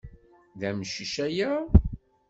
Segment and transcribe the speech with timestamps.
[0.59, 1.51] D amcic aya?